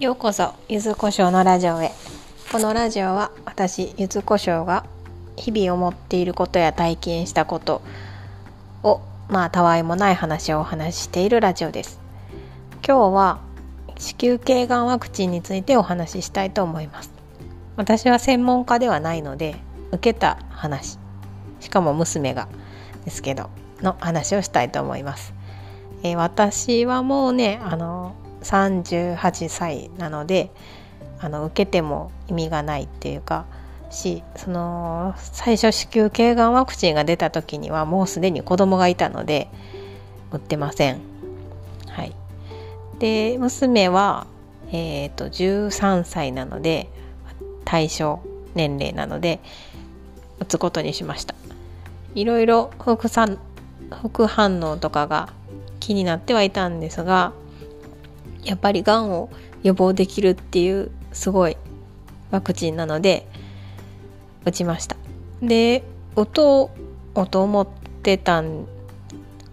[0.00, 1.90] ようこそゆずこしょうのラジオへ。
[2.52, 4.86] このラジオは私ゆずこしょうが
[5.34, 7.82] 日々思っていることや体験したこと
[8.84, 11.98] をまあたわいもない話をお話ししているラジオです。
[12.86, 13.40] 今日は
[13.98, 17.10] 子宮頸がんワクチンについてお話ししたいと思います。
[17.74, 19.56] 私は専門家ではないので
[19.90, 20.96] 受けた話
[21.58, 22.46] しかも娘が
[23.04, 23.50] ですけど
[23.82, 25.32] の話をしたいと思います、
[26.02, 28.14] えー、私はもうねあの
[28.48, 30.50] 38歳なので
[31.20, 33.44] あの受けても意味がないっていうか
[33.90, 39.48] しその最初子宮頸がんワクチンが出た時にはもうすでに子供がいたので
[40.30, 41.00] 打ってません。
[41.88, 42.14] はい、
[42.98, 44.26] で娘は、
[44.70, 46.90] えーと、13歳なので
[47.64, 48.20] 対象
[48.54, 49.40] 年齢なので
[50.38, 51.34] 打つことにしました。
[52.14, 53.08] いろいろ副
[54.02, 55.32] 副反応とかが
[55.80, 57.32] 気になってはいたんですが
[58.48, 59.28] やっぱりがんを
[59.62, 61.58] 予防できるっていうすごい
[62.30, 63.28] ワクチンなので
[64.44, 64.96] 打ちました。
[65.42, 65.84] で
[66.16, 66.70] 打と
[67.14, 67.68] うと思っ
[68.02, 68.66] てたん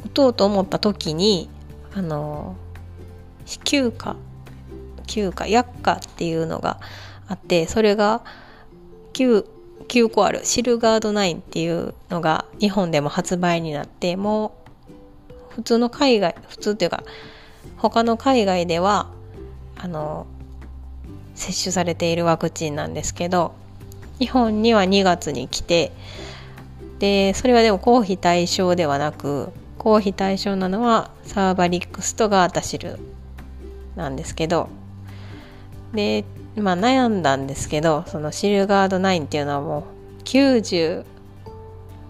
[0.05, 1.49] 打とうと思った時に
[1.93, 2.55] あの
[3.45, 4.15] 子宮科
[5.07, 6.79] 休暇薬価っていうのが
[7.27, 8.21] あってそれが
[9.13, 9.45] 9,
[9.89, 14.55] 9個あるシルガード9っていうのが日本でも発売になっても
[15.29, 17.03] う普通の海外普通っていうか
[17.89, 19.11] 他の海外では
[19.77, 20.25] あの
[21.35, 23.53] 接種されているワクチンなんですけど
[24.19, 25.91] 日本には2月に来て
[26.99, 32.97] でそれはでも公費対象ではなく公費対象なのはサーバリックスとガータシル
[33.95, 34.69] なんですけど
[35.93, 39.85] でまあ悩んだんですけどそのシルガード9っていうのはも
[40.19, 41.05] う90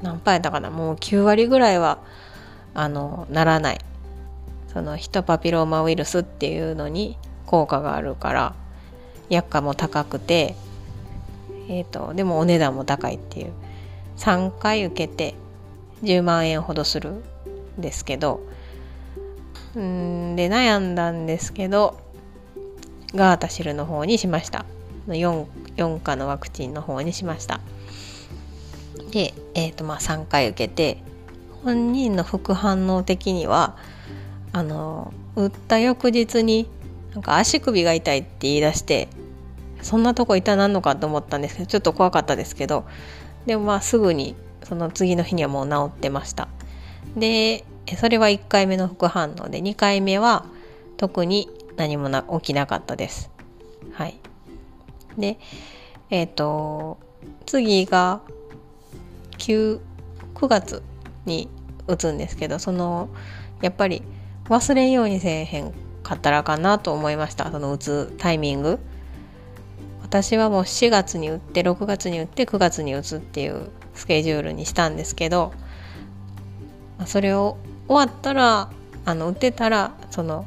[0.01, 1.99] 何パーやったかなもう9割ぐらいは
[2.73, 3.79] あのならない。
[4.75, 8.55] そのヒトパピローマウイルスっていうのに効果があるから
[9.29, 10.57] 薬価も高くて、
[11.69, 13.53] えーと、でもお値段も高いっていう。
[14.17, 15.33] 3回受けて
[16.03, 17.23] 10万円ほどするん
[17.77, 18.41] ですけど
[19.75, 21.97] うんで悩んだんですけど
[23.13, 24.65] ガータシルの方にしました。
[25.07, 25.45] 4,
[25.77, 27.61] 4価のワクチンの方にしました。
[29.11, 31.01] で、えーとまあ、3回受けて
[31.63, 33.77] 本人の副反応的には
[35.35, 36.67] 打った翌日に
[37.13, 39.07] なんか足首が痛いって言い出して
[39.81, 42.85] そんなとこ痛なんのかと思ったんですけどちょっと怖かったですけど
[43.45, 46.47] でもまあすぐにその次の日にはもう治ってました。
[47.15, 47.63] で
[47.97, 50.45] それは1回目の副反応で2回目は
[50.97, 51.47] 特に
[51.77, 53.29] 何もな起きなかったです。
[53.93, 54.19] はい。
[55.17, 55.37] で
[56.09, 56.97] えっ、ー、と
[57.45, 58.21] 次が
[59.37, 59.79] 9,
[60.33, 60.81] 9月
[61.25, 61.47] に
[61.87, 63.09] 打つんですけどその
[63.61, 64.01] やっぱり
[64.49, 65.73] 忘れんようにせえへん
[66.03, 67.51] かったらかなと思いました。
[67.51, 68.79] その打つタイミング。
[70.01, 75.51] 私はもう4月に打って6月に打って9月に打つっていうスケジュールにしたんですけど
[77.07, 77.57] それを
[77.87, 78.69] 終わったら
[79.03, 80.45] あの打てたらその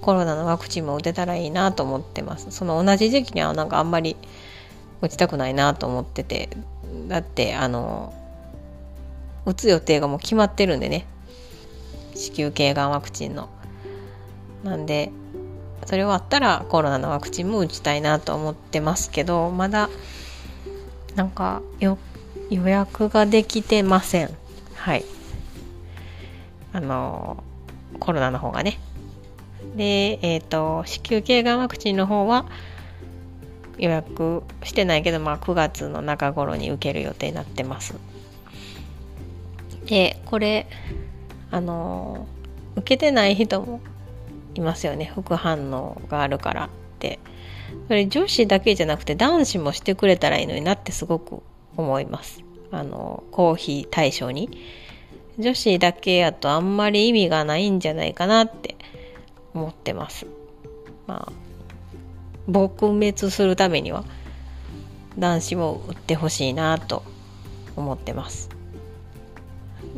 [0.00, 2.50] コロナのワクチンも打てたらいいなと思ってます。
[2.52, 4.16] その同じ時期にはなんかあんまり
[5.00, 6.48] 打ちたくないなと思ってて。
[7.08, 8.12] だってあの
[9.44, 11.06] 打つ予定がもう決まってるんでね。
[12.22, 13.48] 子宮頸がんワクチンの。
[14.64, 15.10] なんで
[15.86, 19.90] それ終わったらコロナのワクチンも打ちたいなと思ってますけどまだ
[21.16, 21.98] なんか予
[22.50, 24.30] 約ができてません。
[24.76, 25.04] はい。
[26.72, 27.42] あの
[27.98, 28.78] コロナの方がね。
[29.76, 32.46] でえっ、ー、と子宮頸がんワクチンの方は
[33.78, 37.94] 予約してないけど、まあ、9月の中頃に受ける予定になってます。
[39.86, 40.66] でこれ
[41.52, 42.26] あの
[42.74, 43.80] 受けてない人も
[44.54, 45.12] いますよね。
[45.14, 46.68] 副反応があるからっ
[46.98, 47.20] て。
[47.88, 51.42] それ女子だけじゃなくて男子もしてくれたらいいのになってすごく
[51.76, 52.42] 思います。
[52.70, 54.50] あのコーヒー対象に。
[55.38, 58.76] 女子だけやとあんまり意味がないんじゃないかなって
[59.54, 60.26] 思ってます。
[61.06, 61.32] まあ
[62.50, 64.04] 撲滅するためには
[65.18, 67.02] 男子も打ってほしいなと
[67.76, 68.51] 思ってます。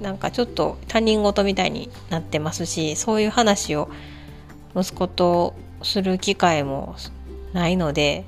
[0.04, 3.88] なんかちょっと他人事みたいになってますしそういう話を
[4.76, 6.94] 息子とする機会も
[7.54, 8.26] ないので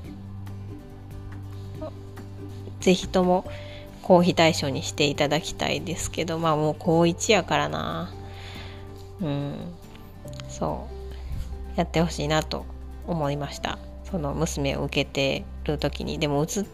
[2.80, 3.44] 是非とも
[4.00, 8.10] 公費対象にしていただきたいですけどまあもう高1やからな。
[9.20, 9.54] うん。
[10.48, 10.86] そ
[11.74, 11.78] う。
[11.78, 12.64] やってほしいなと
[13.06, 13.78] 思いました。
[14.04, 16.20] その娘を受けてる時に。
[16.20, 16.66] でも打つ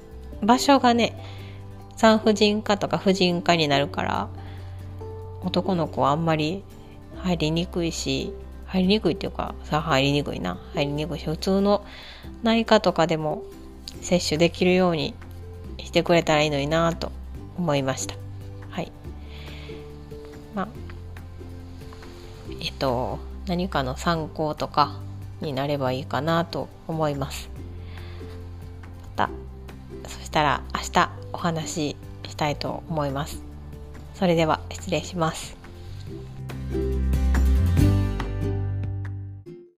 [0.43, 1.19] 場所がね
[1.97, 4.29] 産婦人科とか婦人科になるから
[5.45, 6.63] 男の子はあんまり
[7.17, 8.33] 入りにくいし
[8.67, 11.85] 入りにくいっていうかさ入りにくいな入りにくいし普通の
[12.43, 13.43] 内科とかでも
[14.01, 15.15] 接種できるように
[15.79, 17.13] してくれたらいいのになと
[17.59, 18.15] 思いました。
[18.71, 18.91] はい。
[20.55, 20.69] まあ
[22.61, 24.99] えっと何かの参考とか
[25.41, 27.51] になればいいかなと思います。
[29.17, 29.31] また
[30.09, 31.97] そしたら明日お話し
[32.29, 33.52] したいと思います。
[34.23, 35.57] それでは失礼します。